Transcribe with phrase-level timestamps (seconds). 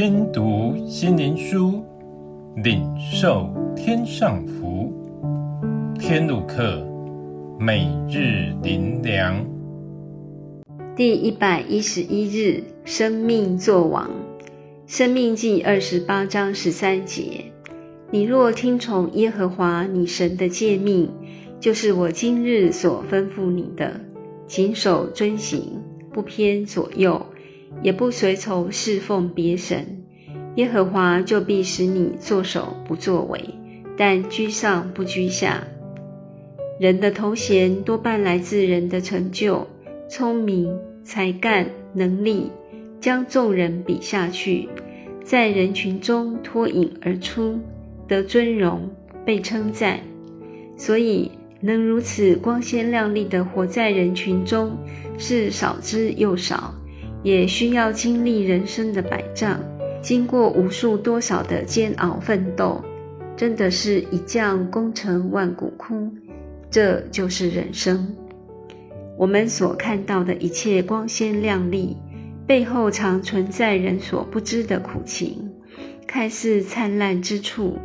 [0.00, 1.82] 听读心灵书，
[2.62, 4.92] 领受天上福。
[5.98, 6.86] 天路客，
[7.58, 9.44] 每日灵粮。
[10.94, 14.08] 第一百一十一日，生命作王。
[14.86, 17.46] 生命记二十八章十三节：
[18.12, 21.10] 你若听从耶和华你神的诫命，
[21.58, 24.00] 就是我今日所吩咐你的，
[24.46, 27.26] 谨守遵行，不偏左右。
[27.82, 30.04] 也不随从侍奉别神，
[30.56, 33.54] 耶和华就必使你作首不作尾，
[33.96, 35.64] 但居上不居下。
[36.80, 39.66] 人的头衔多半来自人的成就、
[40.08, 42.50] 聪明、才干、能力，
[43.00, 44.68] 将众人比下去，
[45.24, 47.58] 在人群中脱颖而出，
[48.06, 48.90] 得尊荣，
[49.24, 50.00] 被称赞。
[50.76, 54.78] 所以，能如此光鲜亮丽地活在人群中，
[55.18, 56.74] 是少之又少。
[57.28, 59.60] 也需要经历人生的百丈，
[60.00, 62.82] 经过无数多少的煎熬奋斗，
[63.36, 66.10] 真的是一将功成万骨枯。
[66.70, 68.16] 这就是人生。
[69.18, 71.98] 我们所看到的一切光鲜亮丽，
[72.46, 75.50] 背后常存在人所不知的苦情。
[76.06, 77.76] 看似灿烂之处，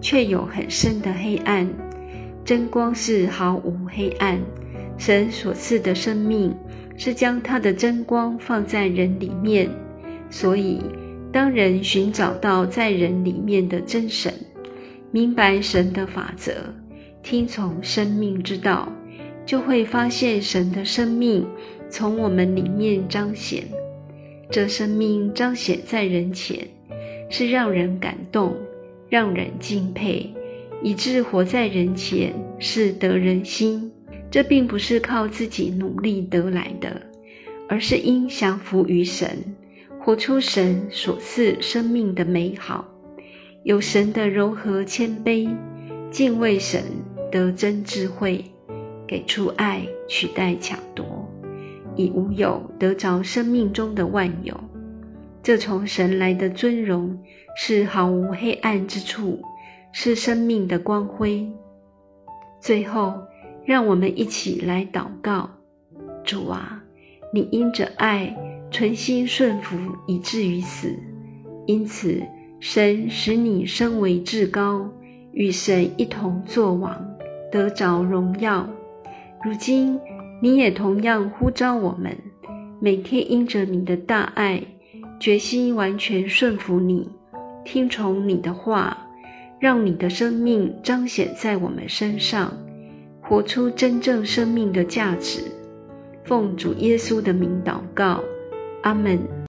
[0.00, 1.68] 却有很深的黑暗。
[2.44, 4.38] 真光是毫无黑暗，
[4.96, 6.54] 神所赐的生命。
[7.04, 9.68] 是将他的真光放在人里面，
[10.30, 10.80] 所以
[11.32, 14.32] 当人寻找到在人里面的真神，
[15.10, 16.52] 明白神的法则，
[17.20, 18.88] 听从生命之道，
[19.44, 21.44] 就会发现神的生命
[21.90, 23.64] 从我们里面彰显。
[24.48, 26.68] 这生命彰显在人前，
[27.28, 28.54] 是让人感动，
[29.08, 30.32] 让人敬佩，
[30.84, 33.90] 以致活在人前是得人心。
[34.32, 37.02] 这并不是靠自己努力得来的，
[37.68, 39.54] 而是因降服于神，
[40.00, 42.88] 活出神所赐生命的美好，
[43.62, 45.54] 有神的柔和谦卑，
[46.10, 46.82] 敬畏神
[47.30, 48.42] 得真智慧，
[49.06, 51.30] 给出爱取代抢夺，
[51.94, 54.58] 以无有得着生命中的万有。
[55.42, 57.18] 这从神来的尊荣
[57.54, 59.42] 是毫无黑暗之处，
[59.92, 61.46] 是生命的光辉。
[62.58, 63.12] 最后。
[63.64, 65.50] 让我们一起来祷告：
[66.24, 66.82] 主啊，
[67.32, 68.36] 你因着爱，
[68.70, 70.98] 存心顺服以至于死，
[71.66, 72.22] 因此
[72.60, 74.90] 神使你升为至高，
[75.32, 77.14] 与神一同作王，
[77.50, 78.68] 得着荣耀。
[79.44, 80.00] 如今
[80.40, 82.16] 你也同样呼召我们，
[82.80, 84.62] 每天因着你的大爱，
[85.20, 87.08] 决心完全顺服你，
[87.64, 89.06] 听从你的话，
[89.60, 92.52] 让你的生命彰显在我们身上。
[93.32, 95.40] 活出真正生命的价值，
[96.22, 98.22] 奉主耶稣的名祷告，
[98.82, 99.41] 阿门。